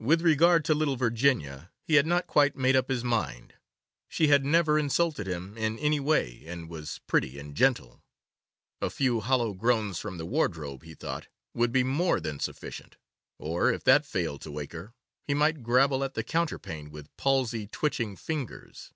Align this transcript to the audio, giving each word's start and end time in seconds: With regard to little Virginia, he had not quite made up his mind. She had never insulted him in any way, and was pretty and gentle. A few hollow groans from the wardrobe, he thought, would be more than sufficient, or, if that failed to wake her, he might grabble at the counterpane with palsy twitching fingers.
With 0.00 0.22
regard 0.22 0.64
to 0.64 0.74
little 0.74 0.96
Virginia, 0.96 1.70
he 1.84 1.94
had 1.94 2.04
not 2.04 2.26
quite 2.26 2.56
made 2.56 2.74
up 2.74 2.88
his 2.90 3.04
mind. 3.04 3.54
She 4.08 4.26
had 4.26 4.44
never 4.44 4.76
insulted 4.76 5.28
him 5.28 5.56
in 5.56 5.78
any 5.78 6.00
way, 6.00 6.42
and 6.46 6.68
was 6.68 7.00
pretty 7.06 7.38
and 7.38 7.54
gentle. 7.54 8.02
A 8.80 8.90
few 8.90 9.20
hollow 9.20 9.54
groans 9.54 10.00
from 10.00 10.18
the 10.18 10.26
wardrobe, 10.26 10.82
he 10.82 10.94
thought, 10.96 11.28
would 11.54 11.70
be 11.70 11.84
more 11.84 12.18
than 12.18 12.40
sufficient, 12.40 12.96
or, 13.38 13.72
if 13.72 13.84
that 13.84 14.04
failed 14.04 14.40
to 14.40 14.50
wake 14.50 14.72
her, 14.72 14.94
he 15.28 15.32
might 15.34 15.62
grabble 15.62 16.02
at 16.02 16.14
the 16.14 16.24
counterpane 16.24 16.90
with 16.90 17.16
palsy 17.16 17.68
twitching 17.68 18.16
fingers. 18.16 18.90